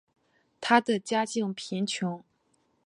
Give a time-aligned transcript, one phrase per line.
[0.59, 2.23] 她的家境贫穷。